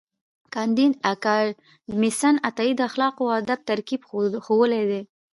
[0.53, 4.01] کانديد اکاډميسن عطایي د اخلاقو او ادب ترکیب
[4.45, 5.01] ښوولی دی.